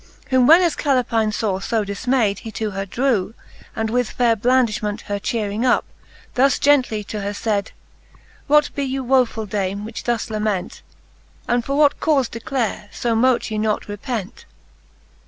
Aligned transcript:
Whom 0.31 0.47
when 0.47 0.63
as 0.63 0.75
Calepine 0.75 1.29
faw 1.31 1.59
fo 1.59 1.85
difmayd, 1.85 2.39
He 2.39 2.51
to 2.53 2.71
her 2.71 2.87
drew, 2.87 3.35
and 3.75 3.91
with 3.91 4.09
faire 4.09 4.35
blandiihment 4.35 5.01
Her 5.01 5.19
chearing 5.19 5.63
up, 5.63 5.85
thus 6.33 6.57
gently 6.57 7.03
to 7.03 7.21
her 7.21 7.33
fayd; 7.33 7.67
What 8.47 8.73
be 8.73 8.81
you, 8.83 9.05
wofuU 9.05 9.47
dame, 9.47 9.85
which 9.85 10.05
thus 10.05 10.31
lament,, 10.31 10.81
And 11.47 11.63
for 11.63 11.77
what 11.77 11.99
caufe 11.99 12.31
declare, 12.31 12.89
fo 12.91 13.13
mote 13.13 13.51
ye 13.51 13.59
not 13.59 13.87
repent 13.87 14.45